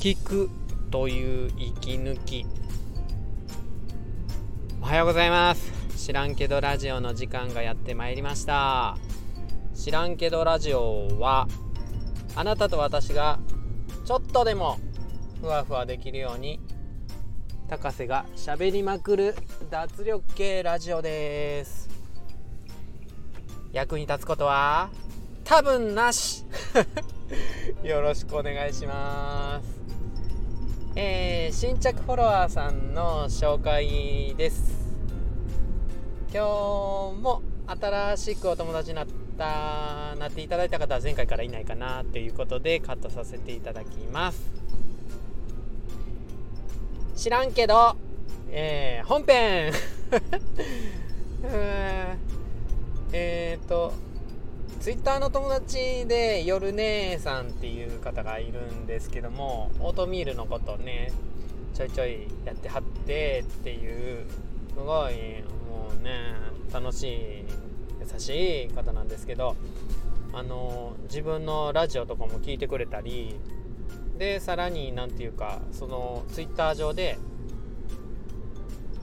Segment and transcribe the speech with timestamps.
[0.00, 0.50] 聞く
[0.90, 2.46] という息抜き。
[4.80, 6.06] おはようございます。
[6.06, 8.96] 知らんけどラジオの時間がやってまいりました。
[9.74, 11.48] 知らんけどラジオは
[12.34, 13.40] あなたと私が
[14.06, 14.78] ちょっとでも
[15.42, 16.60] ふわふわできるように
[17.68, 19.34] 高瀬がしゃべりまくる
[19.70, 21.90] 脱力系ラジオです。
[23.70, 24.88] 役に立つことは？
[25.44, 26.46] 多分なし。
[27.84, 29.79] よろしくお願いします。
[30.96, 34.76] えー、新着フォロワーさんの紹介です。
[36.32, 39.06] 今日も新しくお友達になっ
[39.38, 44.50] たなっていただいた方は前回からいないかなということでカットさせていただきます。
[47.14, 47.94] 知らんけど、
[48.50, 49.72] えー、本編。
[53.12, 53.92] えっと
[54.80, 61.12] ツイッターの友達で夜姉さんっていう方がいるんですけどもオートミールのことね
[61.74, 64.24] ちょいちょいやってはってっていう
[64.70, 66.32] すごいもうね
[66.72, 67.44] 楽しい
[68.00, 69.54] 優しい方なんですけど
[70.32, 73.38] あの自分のラジオとかも聞いてくれたり
[74.16, 77.18] でさらに何て言うかそのツイッター上で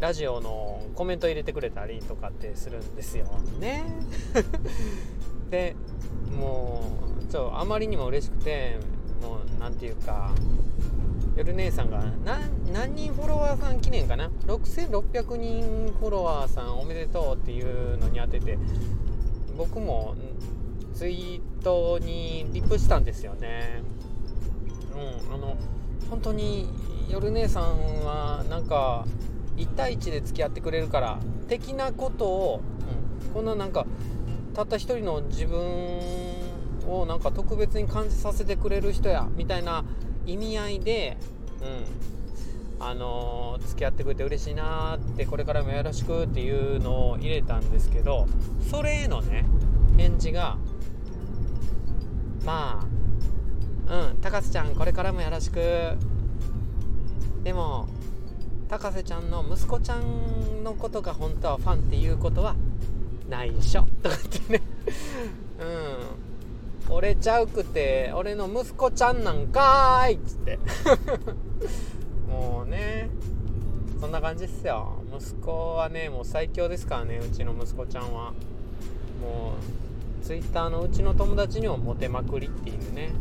[0.00, 3.24] ラジオのコメント入れてくれたりとかってするんですよ
[3.58, 3.84] ね。
[5.52, 5.76] で
[6.34, 6.82] も
[7.20, 8.78] うちょあまりにも嬉しくて
[9.20, 10.32] もう何て言うか
[11.36, 12.02] 夜姉さんが
[12.72, 18.58] 何人フォロワーさん記念かな？6600人フォロワーさんおめでとうっていうのに当てて
[19.58, 20.14] 僕も
[20.94, 23.82] ツイートにリップしたんですよね。
[25.28, 25.56] うんあの
[26.08, 26.68] 本当に
[27.10, 29.06] 夜姉さんはなんか
[29.56, 32.60] 1対1で付き合ってくれるから的なことを、
[33.26, 33.86] うん、こんななんか
[34.54, 35.62] たった一人の自分
[36.86, 39.84] をなんか特別に感じさせてくれる人やみたいな
[40.26, 41.16] 意味合いで、
[42.78, 48.26] うん、あのー、付き合ってくれて嬉しいなってこれからもよろしくっていうのを入れたんですけど
[48.70, 49.44] それへのね
[49.96, 50.58] 返事が
[52.44, 52.84] ま
[53.88, 55.60] あうん高瀬ちゃんこれからもよろしく。
[57.42, 57.88] でも
[58.68, 62.54] 高瀬ちゃんの息子ちゃんのことが本当はファンっていうことは
[63.32, 64.62] 内緒とかってね。
[66.88, 66.94] うん。
[66.94, 70.58] 俺ちゃうくて俺の息子ちゃんなんかーいっつって。
[72.28, 73.08] もうね。
[73.98, 75.02] そんな感じっすよ。
[75.18, 78.32] 息子はねもう最強ですからねうちの息子ちゃんは。
[79.22, 79.54] も
[80.20, 83.12] う twitter のうちの友達にもモテまくりっていうね。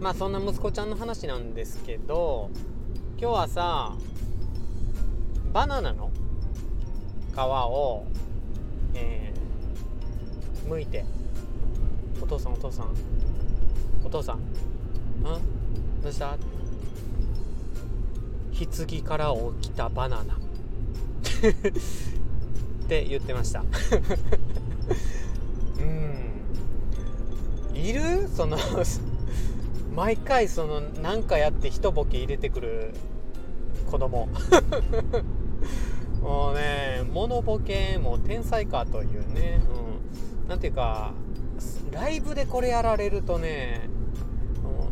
[0.00, 2.50] まあそんな息子ちゃんの話なんですけど
[3.18, 3.94] 今日はさ
[5.52, 6.10] バナナの
[7.36, 8.06] 皮を、
[8.94, 11.04] えー、剥いて。
[12.22, 12.88] お父さんお父さん。
[14.04, 14.38] お父さん。
[14.38, 14.42] ん？
[16.02, 16.38] どうした？
[18.58, 20.34] 棺から起きたバナナ。
[20.38, 20.38] っ
[22.88, 23.62] て言ってました。
[25.78, 27.76] うん。
[27.78, 28.28] いる？
[28.34, 28.56] その
[29.94, 32.94] 毎回その何かやって一ボケ入れてくる
[33.90, 34.26] 子供。
[36.26, 39.60] もうねモノボケも天才かというね、
[40.42, 41.12] うん、なんていうか
[41.92, 43.88] ライブでこれやられるとね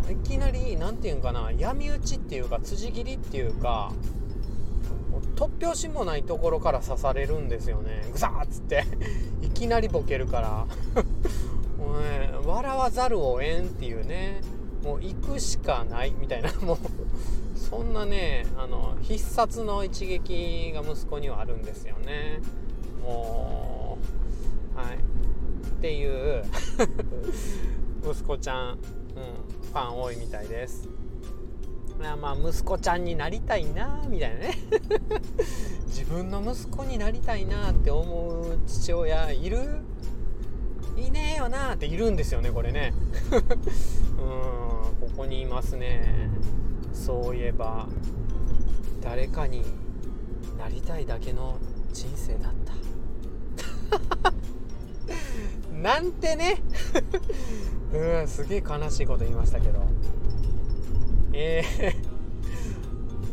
[0.09, 3.93] いきなり何て言うんかな闇討ちっていうか辻斬りっていうか
[5.35, 8.07] 突拍子もないところから刺されるんですよね。
[8.13, 8.85] グサーっつって。
[9.43, 10.67] いきなりボケるから。
[11.79, 14.41] もうね笑わざるをえんっていうね。
[14.83, 16.53] もう行くしかないみたいな。
[16.61, 16.79] もう
[17.77, 22.39] そんなねあの必殺の一撃が息子にはあるんですよね。
[23.03, 23.99] も
[24.77, 24.95] うはい。
[24.95, 25.01] っ
[25.81, 26.45] ていう
[28.09, 30.89] 息子ちゃん、うん、ファン多いみたいです。
[31.99, 34.55] まあ息子ちゃんになりたいなみたいなね。
[35.89, 39.59] 自分の息子になりたいなって思う父親いる？
[40.97, 42.95] いねえよなっているんですよねこれね。
[43.35, 46.31] うんここにいますね。
[46.95, 47.87] そういえば
[49.03, 49.63] 誰かに
[50.59, 51.59] なりたいだけの
[51.93, 54.33] 人生だった。
[55.77, 56.63] なんてね。
[57.93, 59.81] うんすげえ悲しいこと言いましたけど。
[61.33, 61.95] えー、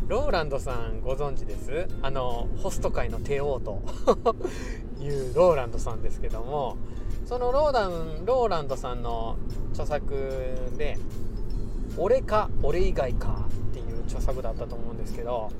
[0.09, 1.87] ローランドさんご存知です？
[2.01, 3.81] あのホスト界の帝王と。
[4.99, 6.77] いうローランドさんですけども。
[7.25, 9.37] そのローランローランドさんの
[9.71, 10.13] 著作
[10.77, 10.97] で
[11.97, 15.51] 「俺か俺以外か」っていう著作だったと思うんですけど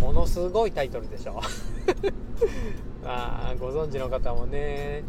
[0.00, 1.40] ものすごいタイトルでしょ。
[3.04, 5.02] あご存知の方もね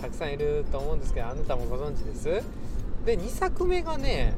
[0.00, 2.42] たくさんいると思うんですけどあなたもご存知です？
[3.04, 4.34] で2作目がね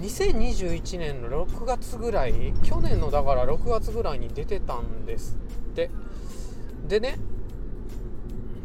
[0.00, 5.36] 2021年の6月ぐらい去年のだから6月ぐらいに出てたんです
[5.70, 5.90] って。
[6.88, 7.18] でね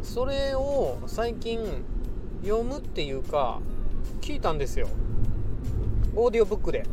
[0.04, 1.60] それを最近
[2.44, 3.60] 読むっていうか
[4.22, 4.88] 聞いたんですよ。
[6.16, 6.84] オーディオブックで。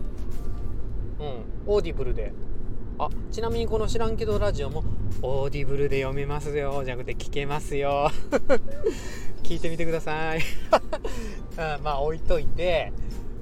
[1.20, 1.44] うん。
[1.66, 2.32] オーディブルで。
[2.98, 3.08] あ。
[3.30, 4.82] ちなみにこの「知らんけどラジオ」も
[5.22, 6.82] オーディブルで読めますよ。
[6.84, 8.10] じゃなくて聞けますよ。
[9.44, 10.40] 聞いてみてください。
[11.56, 12.92] あ まあ置いといて。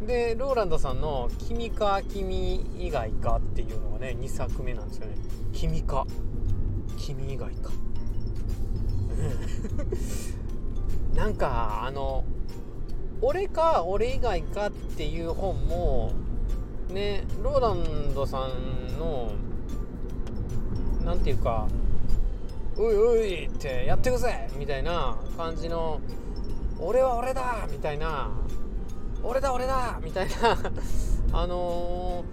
[0.07, 5.17] でローランドさんの「君か君以外か」っていうのがね2作目なんですよね
[5.53, 6.07] 「君か。
[6.97, 7.71] 君以外か」
[11.15, 12.25] なんかあの
[13.23, 16.13] 「俺か俺以外か」っていう本も
[16.91, 19.33] ねローランドさんの
[21.05, 21.67] 何て言うか
[22.79, 26.01] 「おいおい!」ってやってくぜみたいな感じの
[26.81, 28.31] 「俺は俺だ!」みたいな
[29.23, 30.59] 「俺だ俺だ!」みたいな
[31.33, 32.25] あの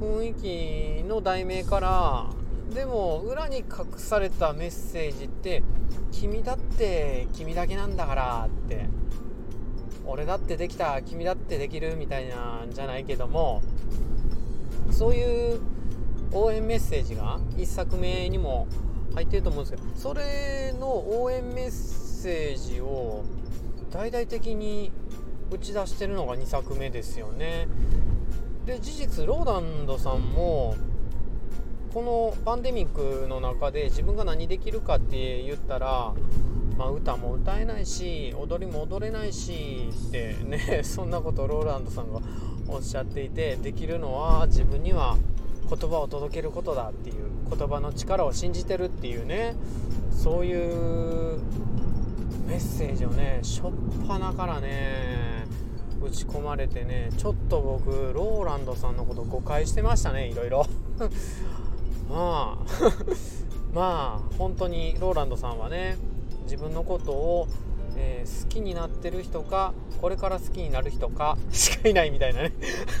[0.00, 2.26] ー、雰囲気の題名から
[2.72, 3.64] でも裏に隠
[3.98, 5.62] されたメッセージって
[6.12, 8.86] 「君だって君だけなんだから」って
[10.06, 13.62] 「俺だってできた君だってできる」みたいなんじゃないけども
[14.90, 15.60] そういう
[16.32, 18.66] 応援メッセージが1作目にも
[19.14, 23.24] 入ってると思うんですけどそれの応援メッセージを
[23.90, 24.90] 大々的に
[25.50, 27.68] 打ち出してるのが2作目ですよね。
[28.64, 30.76] で事実ローランドさんも
[31.92, 36.14] このパンデミックの中で自分が何できるかって言ったら、
[36.76, 42.20] まあ、歌も歌えないし踊りも踊れないしってね そんなことローランドさんが
[42.68, 45.16] おっしゃっていてできるのは自分には
[45.68, 47.16] 言葉を届けることだっていう
[47.56, 49.54] 言葉の力を信じてるっていうね
[50.10, 51.38] そういう
[52.46, 53.72] メッセージをねしょっ
[54.06, 55.46] ぱなからね
[56.02, 60.66] 打ち込まれてねちょっと僕ローランドさんのこと誤解してましたねいろいろ。
[62.10, 62.66] まあ
[63.72, 65.96] まあ本当にローランドさんはね
[66.44, 67.48] 自分のことを
[67.96, 72.52] えー、好きになってる人かこれから好きになる人かしかいないみたいなね。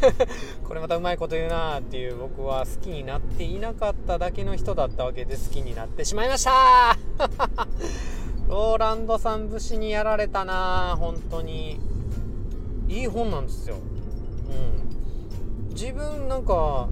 [0.64, 6.98] これまたうまいこと言うなっていう僕は好きになっていなかっただけの人だったわけで好きになってしまいました。
[8.48, 11.80] ローランドさん節にやられたな本当に。
[12.88, 13.76] いい本なんですよ。
[14.50, 15.74] うん。
[15.74, 16.88] 自分なんか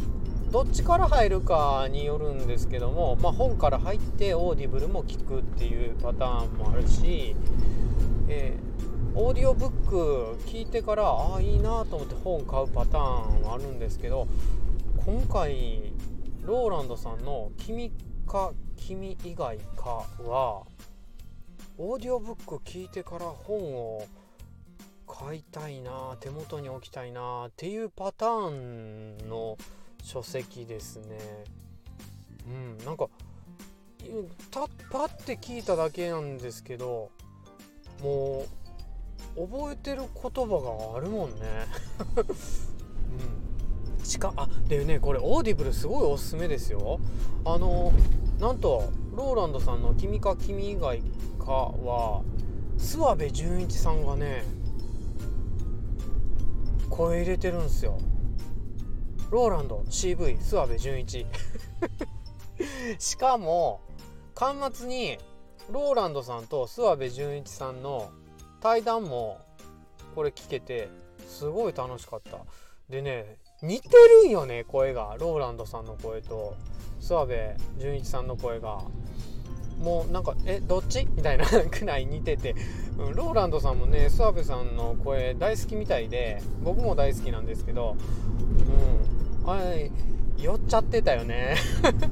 [0.51, 7.37] どっちから入るかによるんですけども、まあ、本から入ってオーディブルも聞くっていうパターンもあるし
[8.33, 14.29] えー、オーディオブック聞いてからああいいなと思って本買うパターンはあるんですけど
[15.05, 15.93] 今回
[16.43, 17.93] ローランドさんの「君
[18.27, 20.63] か君以外か」は
[21.77, 24.07] オーディオブック聞いてから本を
[25.09, 29.59] 買いたいな手元に置きたいなっていうパターンの
[30.03, 31.19] 書籍ですね。
[32.47, 33.09] うん、なんか
[34.51, 37.11] たパッて聞いただけなんですけど
[38.03, 38.47] も
[39.37, 41.37] う覚えてる言葉があるもんね。
[43.99, 44.05] うん。
[44.05, 46.99] しかあでねこれオーディブルすごいおすすめですよ。
[47.45, 47.93] あの
[48.41, 51.03] なんとローランドさんの「君か君以外
[51.39, 51.45] か」
[51.85, 52.23] は
[52.79, 54.45] 諏訪部純一さんがね
[56.89, 57.99] 声入れてるんですよ。
[59.31, 61.25] ローランド CV 諏訪部純一。
[62.99, 63.81] しかも
[64.35, 65.19] 端末に
[65.71, 68.11] ローランドさんと諏訪部純一さんの
[68.61, 69.39] 対談も
[70.15, 70.89] これ聞けて
[71.29, 72.39] すごい楽しかった。
[72.89, 73.89] でね似て
[74.23, 75.17] るんよね声が。
[75.19, 76.57] ローランドさんの声と
[77.01, 77.37] 諏訪部
[77.79, 78.83] 純一さんの声が。
[79.81, 81.07] もうなんかえどっち？
[81.17, 82.55] みたいなくらい似てて、
[82.99, 87.97] うん、ローランドさんもね諏訪部さんの声大好きみたいで僕も大好きなんですけど。
[89.45, 89.91] うんはい
[90.43, 91.57] 酔っちゃってたよね。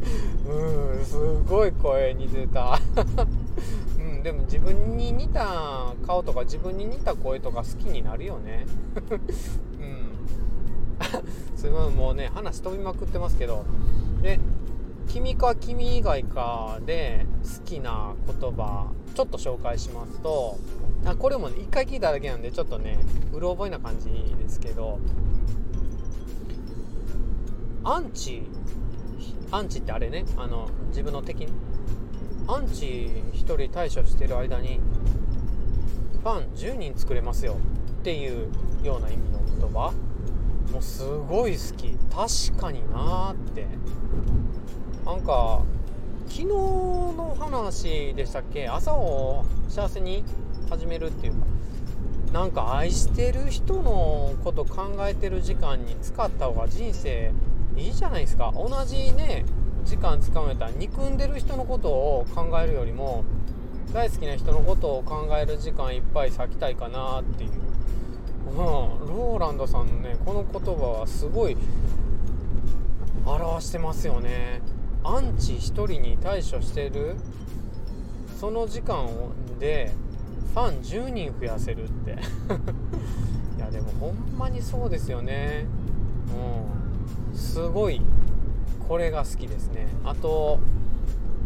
[0.47, 1.17] うんす
[1.49, 2.79] ごい声似てた。
[3.99, 8.67] うんでも自分に似た顔とか自分に似た声とか好きになるよね。
[9.81, 11.57] うん。
[11.57, 13.65] すごいもうね話飛びまくってますけど。
[14.23, 14.39] で
[15.09, 20.59] 「君か君以外か」で好きな言葉ちょっと紹介しますと
[21.05, 22.99] あこれもね一回聞いただけなんでちょっとね
[23.33, 24.99] うろ覚えな感じですけど
[27.85, 28.43] アンチ
[29.50, 31.47] アンチってあれねあの自分の敵
[32.47, 34.81] アンチ1人対処してる間に
[36.23, 37.57] ファン10人作れますよ
[38.00, 38.49] っていう
[38.83, 39.93] ような意味の言葉。
[40.73, 41.97] もうすごい好き。
[42.15, 43.67] 確かになーって。
[45.09, 45.62] なんか
[46.29, 48.69] 昨日の話でしたっけ？
[48.69, 50.23] 朝を幸せに
[50.69, 51.47] 始めるっていうか。
[52.35, 57.33] なんか愛してる人のこと考えてる時間に使った方が人生
[57.75, 58.53] いいじゃないですか。
[58.55, 59.47] 同じね
[59.87, 63.25] 時間使うんたら憎んでる人のことを考えるよりも
[63.95, 67.50] 大好きな人のことを考える時間いっぱい割きたいかなっていう、
[68.50, 71.57] うん、ローランドさんのねこの言葉はすごい
[73.25, 74.61] 表してますよね。
[75.09, 77.17] アンチ1人に対処してる。
[78.38, 79.09] その時間
[79.59, 79.93] で
[80.53, 82.12] ファン10人増やせるって。
[83.57, 85.67] いやでもほんまにそうですよね。
[87.33, 87.37] うん。
[87.37, 88.03] すごい
[88.87, 89.87] これが好きですね。
[90.05, 90.59] あと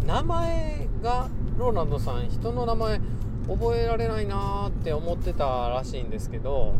[0.06, 3.00] 名前がローランドさん人の名前
[3.48, 6.74] 覚えられないなーって思ってたらしいんですけど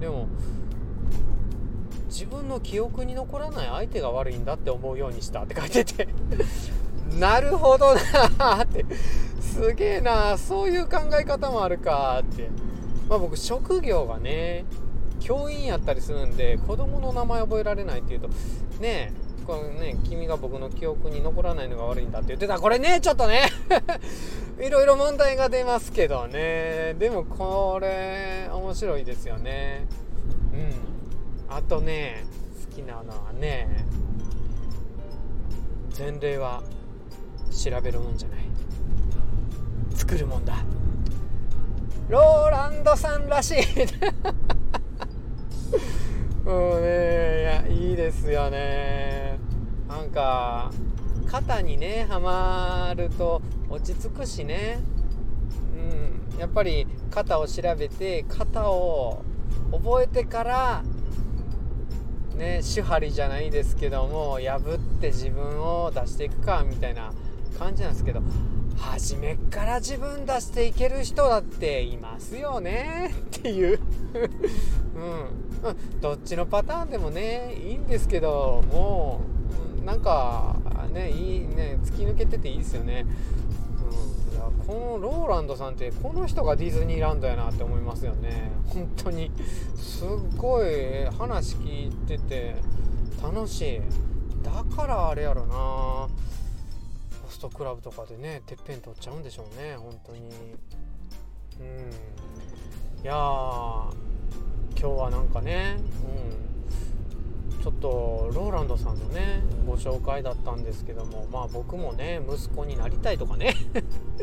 [0.00, 0.28] でも
[2.12, 6.08] 自分の記憶に残らない相手が悪いんだって思うようにしたって書いてて。
[7.18, 8.84] なるほどなーって。
[9.40, 12.50] すげえなそういう考え方もあるかって。
[13.08, 14.64] まあ僕職業がね
[15.20, 18.28] 教員やったりするんで子供の名前覚えられないっていうと
[18.80, 19.12] ね
[19.46, 22.58] このね君が僕の記憶に残らないのが悪いんだって言ってた。
[22.58, 23.48] これねちょっとね。
[24.60, 26.94] いろいろ問題が出ますけどね。
[26.98, 29.86] でもこれ面白いですよね。
[30.52, 30.91] うん。
[31.54, 32.24] あとね
[32.70, 33.84] 好きなのはね
[35.98, 36.62] 前例は
[37.50, 38.40] 調べるもんじゃない。
[39.94, 40.64] 作るもんだ。
[42.08, 43.58] ローランドさんらしい。
[46.48, 46.86] もうね
[47.42, 49.38] いやいいですよね。
[49.86, 50.70] なんか
[51.30, 54.80] 肩にねはまると落ち着くしね。
[56.34, 56.40] うん。
[56.40, 59.22] やっぱり肩を調べて肩を
[59.70, 60.82] 覚えてから
[62.34, 67.12] ね手張りじゃないですけども破って自分を出していくかみたいな
[67.58, 68.22] 感じなんですけど
[68.76, 73.80] 初めっから自分出していける人だっていますよねっていう。
[74.94, 79.20] うん、どっちのパターンでもねいいんですけども
[79.80, 80.56] うなんか
[80.92, 83.06] ねいいね突き抜けてていいですよね、
[84.66, 88.50] このローランドさんってこの人がディズニーランドやなって思いますよね。
[88.66, 89.30] 本当に。
[89.76, 92.54] すっごい話聞いてて
[93.22, 93.80] 楽しい。
[94.42, 95.54] だからあれやろな。
[95.54, 96.08] ホ
[97.28, 100.20] ストクラブとかでねてっぺん取っちゃうんでしょうね本当に。
[100.20, 101.90] うん。
[103.02, 103.16] いやー
[104.78, 106.51] 今日はなんかね、うん、
[107.62, 113.54] ちょっとローランドさんのねご紹介だったんですけどもまあ僕もね息子になりたいとかね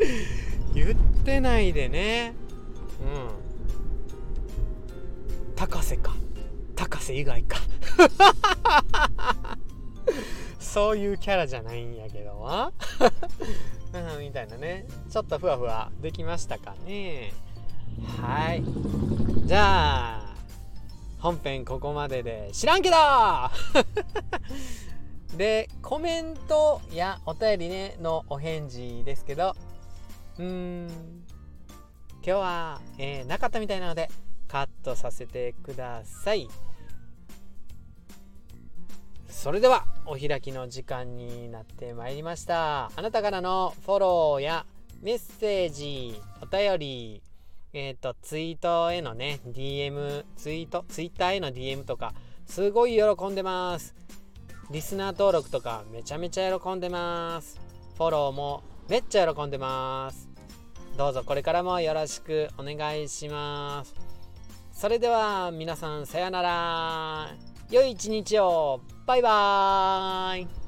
[0.74, 0.94] 言っ
[1.24, 2.34] てないでね。
[3.02, 3.30] うん。
[5.56, 6.14] 高瀬か。
[6.76, 7.58] 高瀬以外か。
[10.60, 12.72] そういうキャラじゃないんやけどわ
[14.20, 14.86] みたいなね。
[15.10, 17.32] ちょっとふわふわできましたかね。
[18.22, 18.62] はい。
[19.46, 20.19] じゃあ
[21.20, 22.96] 本編ここまでで知らんけど。
[25.36, 29.54] でコメントやお便りねのお返事ですけど。
[30.38, 30.86] うーん。
[30.88, 34.10] 今日は、えー、なかったみたいなので
[34.48, 36.48] カットさせてください。
[39.28, 42.90] それではお開きの時間になってまいりました。
[42.96, 44.66] あなたからのフォローや
[45.02, 47.22] メッセージお便り
[47.72, 52.12] えっ、ー、と、ツイートへのね、DM、ツイート、ツイッターへの DM とか、
[52.46, 53.94] すごい喜んでます。
[54.70, 57.60] リスナー登録とか、めちゃめちゃ喜んでます。
[57.96, 60.28] フォローもめっちゃ喜んでます。
[60.96, 63.94] どうぞこれからもよろしくお願いします。
[64.72, 67.28] それでは皆さんさようなら。
[67.70, 68.80] 良い一日を。
[69.06, 70.59] バイバーイ。